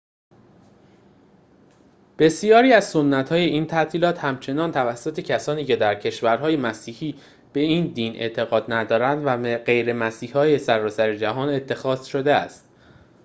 بسیاری 2.19 2.73
از 2.73 2.83
سنت‌های 2.83 3.41
این 3.45 3.67
تعطیلات 3.67 4.19
همچنین 4.23 4.71
توسط 4.71 5.19
کسانی 5.19 5.65
که 5.65 5.75
در 5.75 5.95
کشورهای 5.95 6.57
مسیحی 6.57 7.19
به 7.53 7.59
این 7.59 7.87
دین 7.93 8.15
اعتقاد 8.15 8.65
ندارند 8.73 9.25
و 9.27 9.57
غیرمسیحی‌های 9.57 10.57
سراسر 10.57 11.15
جهان 11.15 11.49
اتخاذ 11.49 12.05
شده 12.05 12.35
است 12.35 12.67